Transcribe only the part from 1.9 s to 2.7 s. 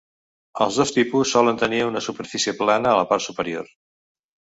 superfície